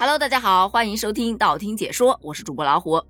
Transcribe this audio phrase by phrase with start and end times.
[0.00, 3.02] Hello，大家好，欢迎收听道听解说，我是主播老虎。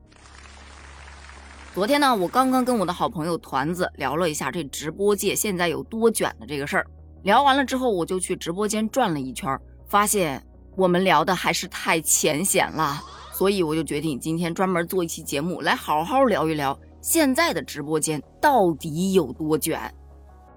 [1.75, 6.87] 昨天呢，我刚刚跟我的好朋友团子聊了一下这直播界现在有多卷的这个事儿。
[7.25, 9.55] 聊完了之后，我就去直播间转了一圈，
[9.87, 10.43] 发现
[10.77, 19.95] 我们聊的还是太浅显了，所以我就决定今天专门做一期节目来好好聊一聊现在的直播间到底有多卷。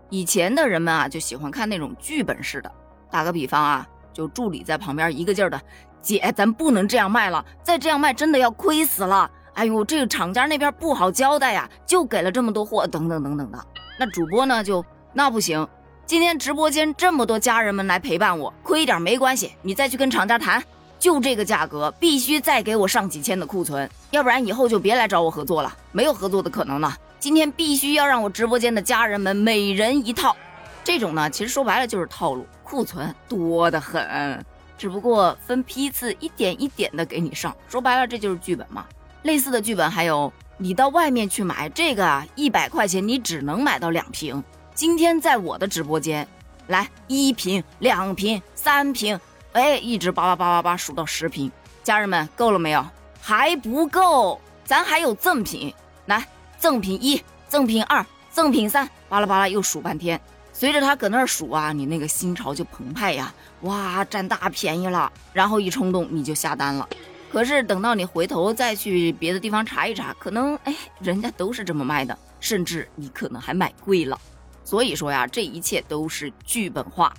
[0.09, 2.71] 以前的人们啊，就喜欢看那种剧本式的，
[3.11, 5.61] 打个比方啊，就助理在旁边一个劲儿的。
[6.01, 9.29] 姐，咱不能这样卖了，再这样卖真的要亏死了。
[9.53, 13.59] 哎呦，这个厂家那边不好交代呀，就给了这么多货，等等等等的。
[13.99, 14.83] 那主播呢，就
[15.13, 15.67] 那不行。
[16.05, 20.63] 今天直播间这么多家人们来陪伴我，亏一点没关系，你再去跟厂家谈，
[20.97, 26.97] 就这个价格，必须再给我上几千的库存，要不然以后就别来找我合作了，没有合作的可能了。
[27.19, 30.35] 今天必须要让我直播间的家人们每人一套，
[30.83, 34.43] 这种呢，其实说白了就是套路，库存多得很。
[34.81, 38.83] 只不过分批次一点一点的给你上，说白了这就是剧本嘛。
[39.21, 44.43] 类似的剧本还有，你到外面去买这个啊，一百块钱你只能买到两瓶。
[44.73, 46.27] 今天在我的直播间，
[46.65, 49.19] 来一瓶、两瓶、三瓶，
[49.53, 51.51] 哎，一直叭叭叭叭叭数到十瓶。
[51.83, 52.83] 家人们够了没有？
[53.21, 55.71] 还不够，咱还有赠品，
[56.07, 60.19] 来赠品一、赠品二、赠品三，巴拉巴拉又数半天。
[60.53, 66.87] 随着他搁那儿数啊，你那个心潮就澎湃呀，哇，占大便宜了，然后一冲动你就下单了。
[67.31, 74.19] 可是等到你回头再去别的地方查一查，可能哎，人家都是这么卖的，甚至你可能还买贵了。
[74.63, 77.13] 所以说呀，这一切都是剧本化。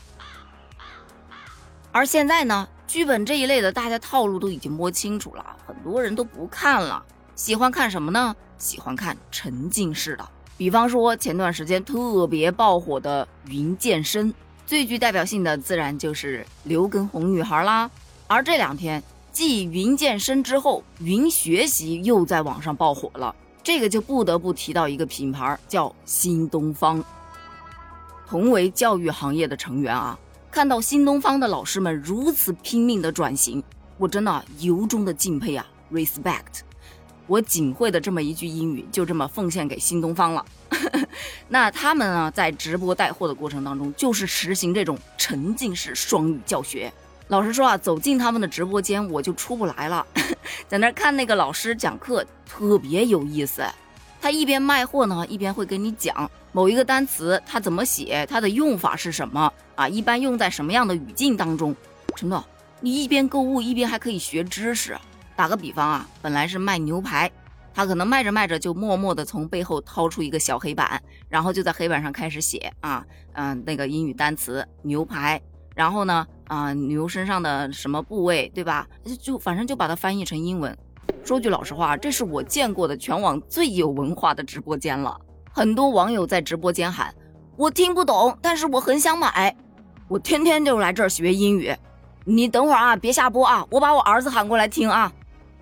[1.90, 7.02] 而现在呢，剧本这一类的大家套路都已经摸清楚了，很多人都不看了，
[7.34, 8.36] 喜欢看什么呢？
[8.58, 10.28] 喜欢看沉浸式的。
[10.56, 14.32] 比方说前段时间特别爆火的《云健身》，
[14.66, 17.90] 最具代表性的自然就是刘畊宏女孩啦。
[18.28, 23.34] 而这两天，继《云健身》之后，《云学习》又在网上爆火了。
[23.62, 27.02] 这个就不得不提到一个品牌，叫新东方。
[28.26, 30.18] 同为教育行业的成员啊，
[30.50, 33.62] 看到新东方的老师们如此拼命的转型，
[33.98, 36.62] 我真的由衷的敬佩啊，respect。
[37.26, 40.44] 我仅会的这么一句英语，就这么奉献给新东方了。
[41.48, 46.92] 那他们呢，在直播带货的过程当中，就是实行这种沉浸式双语教学。
[47.28, 50.04] 老实说啊，走进他们的直播间，我就出不来了。
[50.68, 53.64] 在那看那个老师讲课，特别有意思。
[54.20, 61.74] 他一边卖货呢，一边会跟你讲某一个单词它怎么写，它的用法是什么啊，一般用在什么样的语境当中。
[62.14, 62.44] 真的，
[62.80, 64.96] 你一边购物一边还可以学知识。
[65.42, 67.28] 打个比方啊，本来是卖牛排，
[67.74, 75.42] 他可能卖着卖着就默默地从背后掏出一个小黑板，然后就在黑板上开始写啊，嗯，那个英语单词牛排，
[75.74, 78.86] 然后呢，啊，牛身上的什么部位，对吧？
[79.04, 80.78] 就就反正就把它翻译成英文。
[81.24, 85.20] 说句老实话，这是我见过的全网最有文化的直播间了。
[85.50, 87.12] 很多网友在直播间喊
[87.58, 89.56] ：“我听不懂，但是我很想买，
[90.06, 91.74] 我天天就来这儿学英语。”
[92.24, 95.12] 你等会儿啊，别下播啊，我把我儿子喊过来听啊。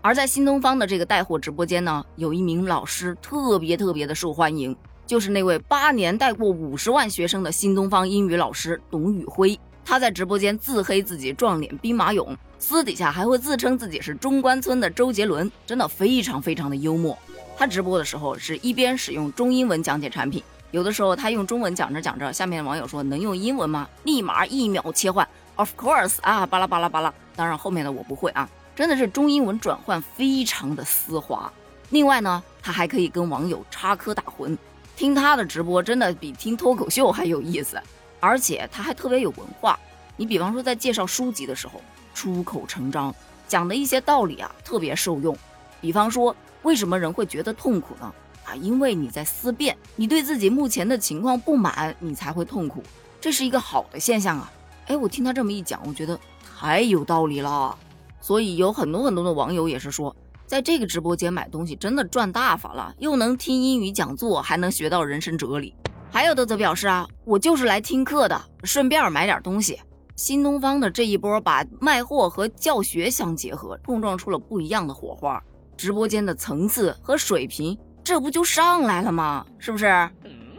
[0.02, 4.74] 而在新东方的这个带货直播间呢，有一名老师特别特别的受欢迎，
[5.06, 9.58] 就是那位八年带过五十万学生的新东方英语老师董宇辉。
[9.84, 17.16] 他在直播间自黑自己撞脸兵马俑，私底下还会自称自己是中关村的周杰伦，真的非常非常的幽默。
[17.58, 23.86] 他直播的时候是一边使用中英文讲解产品，有的时候他用中文讲着讲着，下面的网友说能用英文吗？
[24.04, 27.12] 立马一秒切换，Of course 啊，巴拉巴拉巴拉。
[27.36, 28.48] 当然后面的我不会啊。
[28.80, 31.52] 真的是中英文转换非常的丝滑。
[31.90, 34.56] 另外呢，他还可以跟网友插科打诨，
[34.96, 37.78] 听他的直播真的比听脱口秀还有意思。
[38.20, 39.78] 而且他还特别有文化。
[40.16, 41.82] 你比方说在介绍书籍的时候，
[42.14, 43.14] 出口成章，
[43.46, 45.36] 讲的一些道理啊，特别受用。
[45.78, 48.10] 比方说，为什么人会觉得痛苦呢？
[48.46, 52.82] 啊，因为你在思辨，你对自己目前的情况不满，你才会痛苦。
[53.20, 54.50] 这是一个好的现象啊。
[54.86, 56.18] 哎，我听他这么一讲，我觉得
[56.58, 57.76] 太有道理了。
[58.20, 60.14] 所以有很多很多的网友也是说，
[60.46, 65.74] 在这个直播间买东西真的赚大发了，又能听英语讲座，还能学到人生哲理。
[66.10, 69.80] 还有的则表示啊，我就是来听课的，顺便买点东西。
[70.16, 75.42] 新东方的这一波把卖货和教学相结合，碰撞出了不一样的火花，
[75.76, 79.46] 直播间的层次和水平，这不就上来了吗？
[79.58, 80.10] 是不是？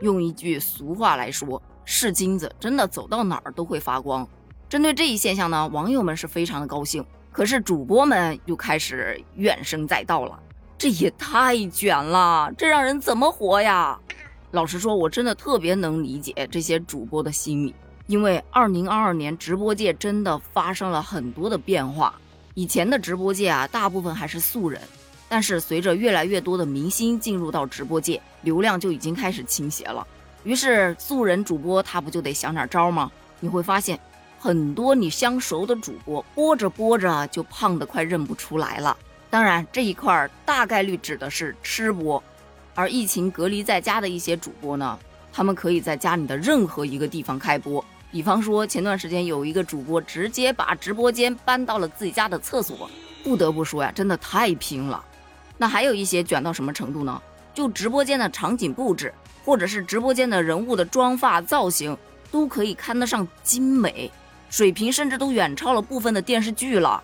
[0.02, 4.28] 用一句俗话来说，是金子，真的走到哪儿都会发光。
[4.68, 7.06] 针对这一现象呢，网友们是非常的高兴。
[7.32, 10.38] 可是主播们又开始怨声载道了，
[10.78, 13.98] 这也太卷了，这让人怎么活呀？
[14.52, 17.74] 老实说，我真的特别能理解这些主播的心理，
[18.08, 22.14] 因为二零二二年直播界真的发生了很多的变化，
[22.54, 24.82] 以前的直播界啊，大部分还是素人，
[25.30, 30.06] 但是随着越来越多的明星进入到直播界，流量就已经开始倾斜了。
[30.44, 33.10] 于是素人主播他不就得想点招吗？
[33.40, 33.98] 你会发现，
[34.44, 38.98] 很多你相熟的主播播着播着就胖得快认不出来了。
[39.30, 42.22] 当然，这一块大概率指的是吃播，
[42.74, 44.98] 而疫情隔离在家的一些主播呢，
[45.32, 47.86] 他们可以在家里的任何一个地方开播。
[48.12, 52.90] 比方说，前段时间有一个主播直接把直播间搬到了自己家的厕所，
[53.24, 55.06] 不得不说呀，真的太拼了。
[55.56, 57.22] 那还有一些卷到什么程度呢？
[57.54, 59.14] 就直播间的场景布置。
[59.44, 61.98] 或者是直播间的人物的妆发造型
[62.32, 64.12] 都可以看得上精美，
[64.52, 67.02] 水平甚至都远超了部分的电视剧了。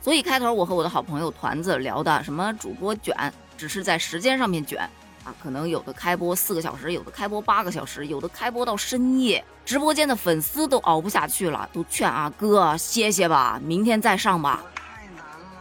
[0.00, 4.80] 所以开头我和我的好朋友团子聊的什么主播卷，只是在时间上面卷
[5.24, 14.64] 啊，可能有的开播四个小时，有的开播八个小时，有的开播到深夜，直播间的粉丝都熬不下去了，都劝啊哥歇歇吧，明天再上吧。
[14.74, 15.58] 太难了。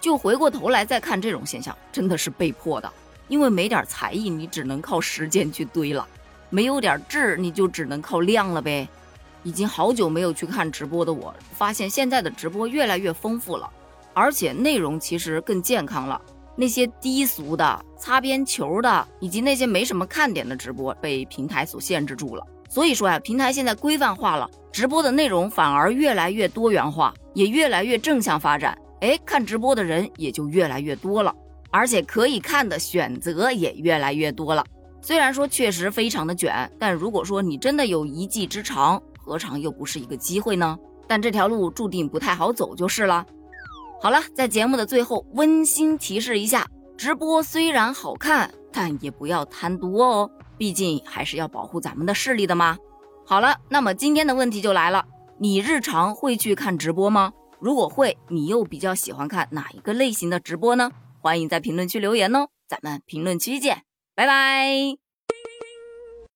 [0.00, 2.92] 就回过头来再看这种现象，真的是被迫的。
[3.28, 6.06] 因为没点才艺，你只能靠时间去堆了；
[6.48, 8.88] 没有点质，你就只能靠量了呗。
[9.46, 13.70] 已经好久没有去看直播的我，发现现在的直播越来越丰富了，
[14.12, 16.20] 而且内容其实更健康了。
[16.56, 22.44] 那些低俗的、擦边球的，以及那些没什么看点的直播，被平台所限制住了。
[22.68, 28.76] 所以说呀，平台现在规范化了，直播的内容反而越来越多元化，也越来越正向发展。
[29.00, 31.32] 哎，看直播的人也就越来越多了。
[31.70, 34.64] 而且可以看的选择也越来越多了。
[35.00, 40.78] 虽然说确实非常的卷，但如果说你真的有一技之长，何尝又不是一个机会呢？
[41.08, 43.26] 但这条路注定不太好走就是了。
[44.00, 46.64] 好了，在节目的最后温馨提示一下：
[46.96, 52.78] 直播虽然好看，但也不要贪多哦，毕竟还是要保护咱们的视力的嘛。
[53.26, 55.04] 好了，那么今天的问题就来了：
[55.38, 57.32] 你日常会去看直播吗？
[57.58, 60.90] 如果会，你又比较喜欢看哪一个类型的直播呢？
[61.20, 63.82] 欢迎在评论区留言哦，咱们评论区见，
[64.14, 65.05] 拜拜。